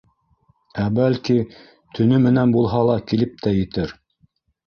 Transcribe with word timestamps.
Ә 0.83 0.85
бәлки, 0.99 1.35
төнө 1.99 2.19
менән 2.25 2.55
булһа 2.57 2.81
ла 2.87 2.97
килеп 3.11 3.35
тә 3.45 3.53
етер. 3.59 3.93